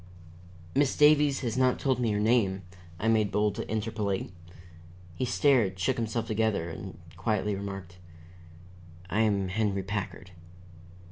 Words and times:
"Miss 0.73 0.97
Davies 0.97 1.41
has 1.41 1.55
not 1.55 1.77
told 1.77 1.99
me 1.99 2.09
your 2.09 2.19
name," 2.19 2.63
I 2.99 3.07
made 3.07 3.31
bold 3.31 3.53
to 3.53 3.69
interpolate. 3.71 4.33
He 5.13 5.25
stared, 5.25 5.77
shook 5.77 5.97
himself 5.97 6.25
together, 6.25 6.71
and 6.71 6.97
quietly, 7.17 7.53
remarked: 7.53 7.99
"I 9.11 9.19
am 9.21 9.49
Henry 9.49 9.83
Packard." 9.83 10.31